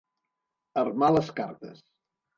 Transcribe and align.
Armar 0.83 1.11
les 1.17 1.31
cartes. 1.43 1.85